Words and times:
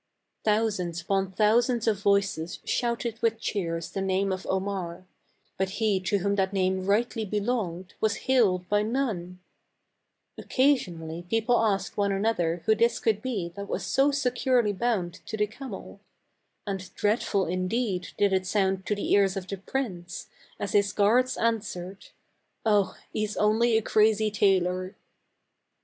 Thousands 0.43 0.99
upon 1.03 1.31
thousands 1.31 1.87
of 1.87 1.99
voices 2.01 2.57
shouted 2.65 3.21
with 3.21 3.37
cheers 3.39 3.91
the 3.91 4.01
name 4.01 4.31
of 4.31 4.47
Omar; 4.49 5.05
but 5.59 5.69
he 5.77 5.99
to 5.99 6.17
whom 6.17 6.37
that 6.37 6.53
name 6.53 6.87
rightly 6.87 7.23
belonged, 7.23 7.93
was 8.01 8.15
hailed 8.25 8.67
by 8.67 8.81
none. 8.81 9.41
THE 10.37 10.41
CARAVAN. 10.43 10.55
205 10.55 10.55
Occasionally 10.97 11.21
people 11.29 11.59
asked 11.63 11.97
one 11.97 12.11
another 12.11 12.63
who 12.65 12.73
this 12.73 12.97
could 12.99 13.21
be 13.21 13.49
that 13.49 13.67
was 13.67 13.85
so 13.85 14.09
securely 14.09 14.73
bound 14.73 15.19
to 15.27 15.37
the 15.37 15.45
camel; 15.45 15.99
and 16.65 16.91
dreadful 16.95 17.45
indeed 17.45 18.07
did 18.17 18.33
it 18.33 18.47
sound 18.47 18.87
to 18.87 18.95
the 18.95 19.11
ears 19.13 19.37
of 19.37 19.45
the 19.45 19.57
prince, 19.57 20.29
as 20.59 20.71
his 20.73 20.93
guards 20.93 21.37
answered," 21.37 22.07
Oh! 22.65 22.97
he's 23.13 23.37
only 23.37 23.77
a 23.77 23.83
crazy 23.83 24.31
tailor." 24.31 24.95